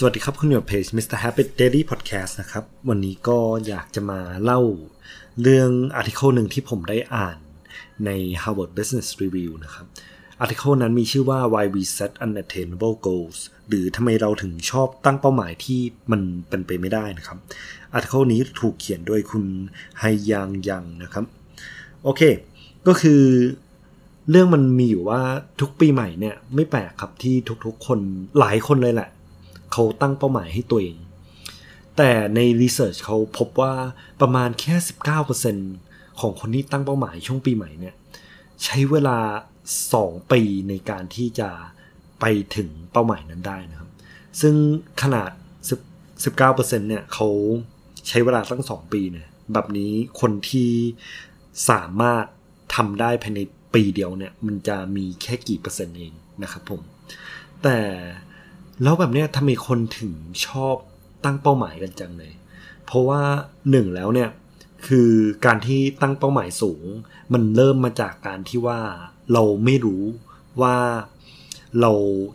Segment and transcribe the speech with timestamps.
[0.00, 1.18] สวัสดีครับ คุณอยู่เพจ Mr.
[1.22, 4.60] Happy Daily Podcast นะครับ วันนี้ก็อยากจะมาเล่า
[5.42, 7.38] เรื่องอาร์ติเคิลหนึ่งที่ผมได้อ่าน
[8.06, 8.10] ใน
[8.42, 9.86] Harvard Business Review นะครับ
[10.40, 13.38] อาร์ติเคิลนั้นมีชื่อว่า Why We Set Unattainable Goals
[13.68, 17.38] หรือทำไมเราถึงชอบตั้งเป้าหมายที่มันเป็นไปไม่ได้นะครับ
[17.92, 19.44] อาร์ติเคิลนี้ถูกเขียนโดยคุณ
[19.98, 21.24] ไฮยังยังนะครับ
[22.04, 22.22] โอเค
[22.86, 23.22] ก็คือ
[24.30, 25.20] เรื่องมันมีอยู่ว่า
[25.60, 27.34] ทุกปีใหม่เนี่ยไม่แปลกครับที่
[27.66, 27.98] ทุกๆคน
[28.38, 29.10] หลายคนเลยแหละ
[29.80, 30.96] เขาตั้งเป้าหมายให้ตัวเอง
[31.96, 33.74] แต่ในรีเสิร์ชเขาพบว่า
[34.20, 34.74] ประมาณแค่
[35.48, 37.94] 19%ของคนที่ตั้งเป้าหมายช่วงปีใหม่เนี่ย
[38.64, 39.18] ใช้เวลา
[39.74, 41.50] 2 ปีในการที่จะ
[42.20, 42.24] ไป
[42.56, 43.90] ถึงเป้าหมายนั้นได้นะครับ
[44.40, 44.54] ซึ่ง
[45.02, 45.30] ขนาด
[46.04, 47.28] 19%เนี่ยเขา
[48.08, 50.70] ใช้เวลาตั้ง 2 ปีเนี่ยแบบนี้คนที่
[51.70, 52.24] สามารถ
[52.74, 53.40] ทำได้ภายใน
[53.74, 56.80] ปีเดียวเนี่ยมันจะมีแค่กี่เปอร์เซ็นต์เองนะครับผม
[57.64, 57.78] แต่
[58.82, 60.12] แล้วแบบเนี้ยทำไมคนถึง
[60.46, 60.76] ชอบ
[61.24, 62.32] ตั้งเป้าหมายกันจังเลย
[62.86, 63.20] เพราะว่า
[63.70, 64.30] หนึ่งแล้วเนี่ย
[64.86, 65.10] คือ
[65.44, 66.84] การที่ตั้งเป้าหมายสูง
[67.32, 68.80] มันเริ่มมาจากการที่ว่า
[69.32, 70.02] เราไม่รู้
[70.62, 70.76] ว่า
[71.80, 71.92] เรา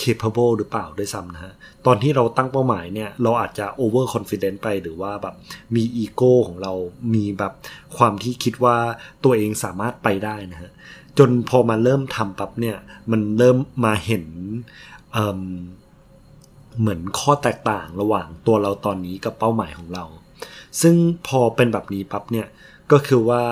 [0.00, 1.54] capable หรือเปล่าด้วยซ้ำนะฮะ
[1.86, 5.34] ตอนที่เราตั้งเป้าหมายเนี่ย เราอาจจะ over confident ไปหรือว่าแบบ
[5.74, 6.72] มีอีโก้ของเรา
[7.14, 7.52] มีแบบ
[7.96, 8.76] ความที่คิดว่า
[9.24, 10.70] ตัวเองสามารถไปได้นะฮะ
[11.18, 12.76] จนพอมาเริ่มทำปั๊บเนี่ย
[13.10, 14.24] มันเริ่มมาเห็น
[16.80, 20.04] เหมือนข้อแตกต่างระหว่างตัวเราตอนนี้กับเป้าหมายของเรา
[20.80, 20.94] ซึ่ง
[21.26, 22.46] พอเป็นแบบนี้ปั๊บเนี่ย
[22.92, 23.42] ก็คือว่า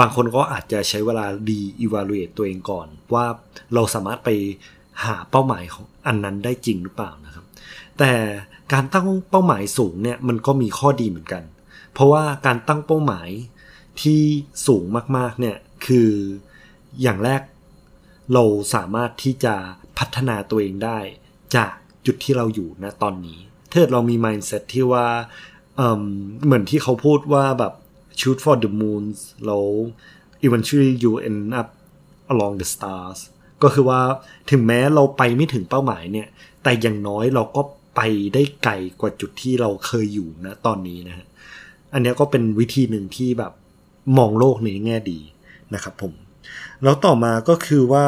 [0.00, 3.26] บางคนก็อาจจะใช้เวลาดี evaluate ตัวเองก่อน ว่า
[3.74, 4.30] เราสามารถไป
[5.04, 7.44] หาเป้าหมายของอันนั้นได้จริงหรือเปล่านะครับ
[7.98, 8.12] แต่
[8.72, 11.42] การตั้งเป้าหมายสูงเนี่ยมันก็มีข้อดีเหมือนกัน
[11.92, 13.28] เพราะว่าการตั้งเป้าหมาย
[14.02, 14.22] ที่
[14.66, 14.84] สูง
[15.16, 16.10] มากๆเนี่ยคือ
[17.02, 17.42] อย่างแรก
[18.34, 18.44] เรา
[18.74, 19.54] สามารถที่จะ
[19.98, 20.98] พัฒนาตัวเองได้
[21.56, 21.74] จาก
[22.08, 23.38] จุดที่เราอยู่นะตอนนี้
[23.72, 25.06] ถ้าเรามี mindset ที่ว่า
[25.76, 27.72] เเหมือนที่เขาพูดว่าแบบ
[28.20, 29.04] shoot for the moon
[29.46, 29.64] แล้ว
[30.46, 31.68] eventually you end up
[32.32, 33.18] along the stars
[33.62, 34.00] ก็คือว่า
[34.50, 36.28] ถึงแม้เราไปไม่ถึงเป้าหมายเนี่ย
[36.62, 37.62] แต่อย่างน้อยเราก็
[37.96, 38.00] ไป
[38.34, 41.26] ได้ไกลกว่าจุดที่เราเคยอยู่นะตอนนี้นะฮะ
[41.92, 43.52] อันนี้ก็เป็นวิธีหนึ่งที่แบบ
[44.18, 45.20] มองโลกในแง่ดี
[45.74, 46.12] นะครับผม
[46.82, 48.06] แล้วต่อมาก็คือว่า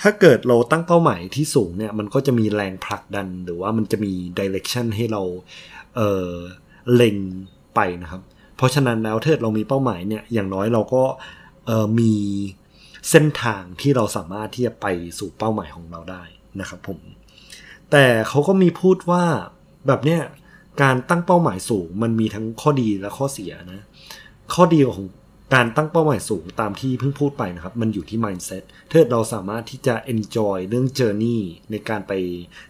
[0.00, 5.22] ถ้าเกิดเราตั้งเป้าหมายที่สูงเนี่ยมันก็จะมีแรงผลักดันหรือว่ามันจะมีดิเรกชันให้เรา
[5.96, 6.30] เออ
[6.94, 7.16] เล็ง
[7.74, 8.22] ไปนะครับ
[8.56, 11.02] เพราะฉะนั้นแล้วถ้าเรามีเป้าหมายเนี่ยอย่างน้อยเราก็
[11.66, 12.14] เออมี
[13.10, 14.86] เส้นทางที่เราสามารถที่จะไป
[15.18, 16.22] สู่เป้าหมายของเราได้
[16.60, 16.98] นะครับผม
[17.90, 19.24] แต่เขาก็มีพูดว่า
[19.86, 20.20] แบบเนี้ย
[20.82, 23.80] การตั้งเป้าหมายสูงมันมีทั้งข้อดีและข้อเสียนะ
[24.54, 25.06] ข้อดีของ
[25.54, 31.40] การตั้งเป้าหมายสูงตามที่เพิ่งพูดไปนะครับ มันอยู่ที่ mindset ถ้าเราสามารถที่จะ enjoy เรื่อง journey
[31.70, 32.12] ในการไป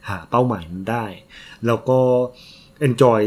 [0.08, 1.06] หาเป้าหมายนั้นได้
[1.66, 2.00] แล้วก็
[2.88, 3.20] enjoy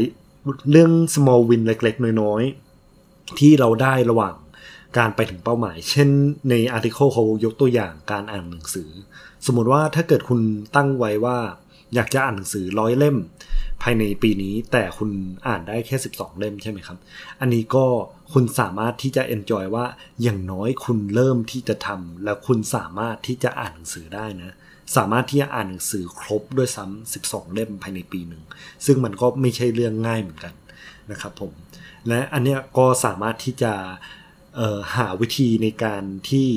[0.70, 4.34] เรื่อง small win เล็กๆ น้อยๆ ที่เราได้ระหว่าง
[4.98, 6.08] การไปถึงเป้าหมาย เช่น
[6.50, 8.90] ในอาร์ติเคิลเขายกตัวอย่างการอ่านหนังสือ
[9.46, 10.40] สมมติว่าถ้าเกิดคุณ
[10.76, 11.38] ตั้งไว้ว่า
[11.94, 13.16] อยากจะอ่านหนังสือร้อยเล่ม
[13.82, 15.10] ภายในปีนี้แต่คุณ
[15.48, 16.98] อ่านได้แค่ 12 เล่มใช่ไหมครับ
[17.40, 17.86] อันนี้ก็
[18.32, 19.86] คุณสามารถที่จะ enjoy ว่า
[20.22, 24.54] อย่างน้อยคุณเริ่มที่จะทำแล้วคุณสามารถที่จะอ่านหนังสือได้นะ
[24.96, 28.42] สามารถที่จะอ่านหนังสือครบด้วยซ้ำ12 เล่มภายในปีหนึ่ง
[28.86, 30.54] ซึ่งมันก็ไม่ใช่เรื่องง่ายเหมือนกัน
[31.10, 31.52] นะครับผม
[32.08, 33.72] และอันเนี้ยก็สามารถที่จะ
[34.96, 36.48] หาวิธีในการที่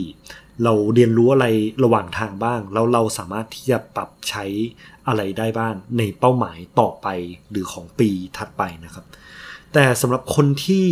[0.64, 1.48] เราเรียนรู้อะไร
[1.84, 4.46] ระหว่างทางบ้าง แล้วเราสามารถที่จะปรับใช้
[5.08, 7.08] อะไรได้บ้างในเป้าหมายต่อไป
[7.52, 9.06] หรือของปีถัดไปนะครับ
[9.74, 10.88] แต่สำหรับคนที่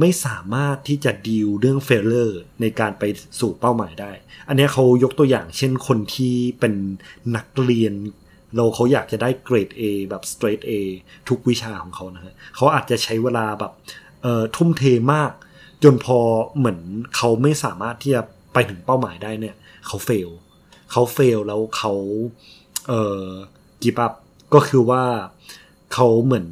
[0.00, 3.04] ไม่สามารถที่จะดีลเรื่องเฟลเลอร์ในการไป
[3.40, 4.12] สู่เป้าหมายได้
[4.48, 6.74] อันนี้เขายกตัวอย่างเช่นคนที่เป็น
[7.36, 7.94] นักเรียน
[8.56, 10.72] เราเขาอยากจะได้เกรด A แบบ straight A
[11.28, 13.72] ทุกวิชาของเขานะฮะเขาอาจจะใช้เวลาแบบ
[14.56, 14.82] ทุ่มเท
[15.14, 15.32] มาก
[15.84, 16.18] จนพอ
[16.56, 16.78] เหมือน
[17.16, 18.22] เขาไม่สามารถที่จะ
[18.52, 19.56] ไปถึงเป้าหมายได้เนี่ย
[19.86, 20.30] เขาเฟล
[20.90, 21.92] เขาเฟลแล้วเขา
[22.88, 23.26] เอ่อ
[23.82, 24.12] กิบอัพ
[24.54, 25.04] ก็คือว่า
[25.94, 26.48] เขาเหมือน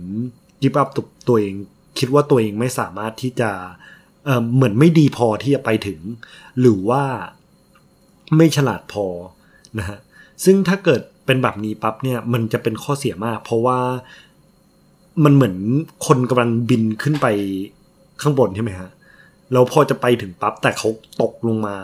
[0.62, 0.88] กิบอัพ
[1.28, 1.54] ตัวเอง
[2.00, 3.50] คิดว่าตัวเองไม่สามารถที่จะ
[4.24, 6.00] เเหมือนไม่ดีพอที่จะไปถึง
[6.60, 7.02] หรือว่า
[8.36, 9.06] ไม่ฉลาดพอ
[9.78, 9.98] นะฮะ
[10.44, 13.78] ซึ่งถ้าเกิดเป็นแบบนี้ปั๊บเนี่ยมันจะเป็นข้อเสียมาก เพราะว่า
[15.24, 15.56] มันเหมือน
[16.06, 17.26] คนกำลังบินขึ้นไป
[18.22, 18.90] ข้างบนใช่ไหมฮะ
[19.52, 20.88] แล้วพอจะไปถึงปั๊บแต่เขา
[21.22, 21.76] ตกลงมา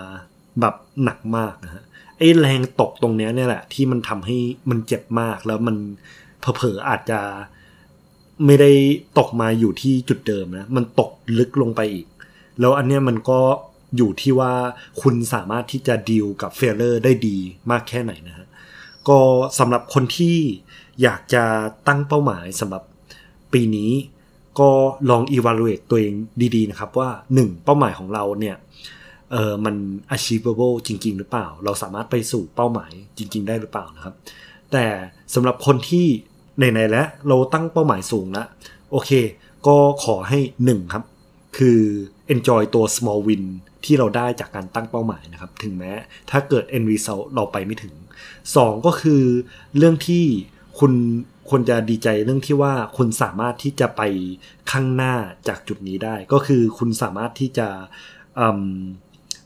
[0.60, 0.74] แบบ
[1.04, 1.84] หนักมากนะฮะ
[2.19, 4.36] ไอ้แรงตกตรงนี้เนี่ยแหละที่มันทำให้
[4.70, 5.76] มันเจ็บมากแล้วมัน
[6.40, 7.20] เผลอๆอาจจะ
[8.44, 8.70] ไม่ได้
[9.18, 12.06] ตกมาอยู่ที่จุดเดิมนะ มันตกลึกลงไปอีก
[12.60, 13.40] แล้วอันเนี้ยมันก็
[13.96, 14.52] อยู่ที่ว่า
[15.02, 17.36] คุณสามารถที่จะดีลกับเฟลเลอร์ได้ดี
[17.70, 18.46] มากแค่ไหนนะฮะ
[19.08, 19.18] ก็
[19.58, 20.36] สำหรับคนที่
[21.02, 21.44] อยากจะ
[21.88, 22.82] ตั้งเป้าหมายสำหรับ
[23.52, 23.92] ปีนี้
[24.60, 24.70] ก็
[25.10, 26.14] ลอง evaluate ตัวเอง
[26.54, 28.56] ดีๆนะครับว่า 1 เป้าหมายของเราเนี่ย
[29.32, 29.76] เออมัน
[30.14, 34.14] achievable จริง ๆ หรือเปล่า เราสามารถไปสู่เป้าหมายจริง ๆ ได้หรือเปล่านะครับ
[34.72, 34.84] แต่
[35.34, 36.06] สำหรับคนที่
[36.61, 38.47] ในๆแล้วเราตั้งเป้าหมายสูงแล้ว
[38.91, 39.11] โอเค
[39.67, 41.05] ก็ขอให้1ครับ
[41.58, 41.81] คือ
[42.35, 43.44] enjoy ตัว small win
[43.85, 45.93] ที่เราได้จากการตั้งเป้าหมายนะครับ ถึงแม้
[46.31, 47.94] ถ้าเกิด end result เราไปไม่ถึง
[48.41, 49.23] 2 ก็คือ
[49.76, 50.25] เรื่องที่
[50.79, 50.93] คุณ
[51.49, 54.03] ควรจะดีใจเรื่องที่ว่าคุณสามารถที่จะไป
[54.70, 55.14] ข้างหน้า
[55.49, 57.69] จากจุดนี้ได้ ก็คือคุณสามารถที่จะ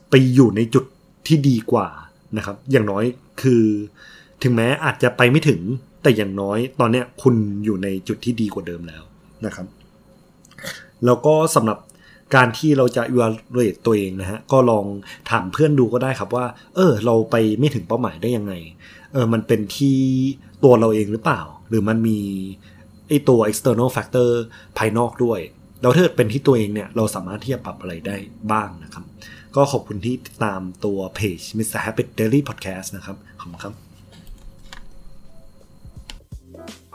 [0.09, 0.85] ไปอยู่ในจุด
[1.27, 1.87] ที่ดีกว่า
[2.37, 3.03] นะครับ อย่างน้อย
[3.41, 3.63] คือ
[4.43, 5.61] ถึงแม้อาจจะไปไม่ถึง
[6.01, 9.03] แต่อย่างน้อยตอนเนี้ยคุณอยู่ในจุดที่ดีกว่าเดิมแล้ว
[9.45, 9.67] นะครับ
[11.05, 11.79] แล้วก็สำหรับ
[12.35, 14.85] การที่เราจะ evaluate ตัวเองนะฮะ ก็ลอง
[15.29, 16.45] ถามเพื่อนดูก็ได้ครับว่า
[16.75, 18.53] เออ เราไปไม่ถึงเป้าหมายได้ยังไง
[19.13, 19.97] เออ มันเป็นที่
[20.63, 22.19] ตัวเราเองหรือเปล่า หรือมันมี
[23.07, 24.29] ไอตัว external factor
[24.77, 25.39] ภายนอกด้วย
[25.81, 28.15] แล้วถ้าเป็นที่ตัวเองเนี่ย เราสามารถที่จะปรับอะไรได้
[28.51, 29.05] บ้างนะครับ
[29.55, 31.79] ก็ขอบคุณที่ติดตามตัวเพจ Mr.
[31.85, 33.73] Happy Daily Podcast นะครับ ขอบคุณครับ
[36.55, 36.90] 음.